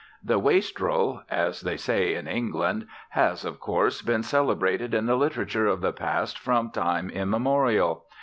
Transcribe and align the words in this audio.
The 0.23 0.39
wastrel 0.39 1.21
(as 1.29 1.61
they 1.61 1.77
say 1.77 2.15
in 2.15 2.27
England) 2.27 2.87
has, 3.09 3.45
of 3.45 3.59
course, 3.59 4.01
been 4.01 4.23
celebrated 4.23 4.95
in 4.95 5.05
the 5.05 5.15
literature 5.15 5.67
of 5.67 5.81
the 5.81 5.93
past 5.93 6.39
from 6.39 6.71
time 6.71 7.11
immemorial. 7.11 8.05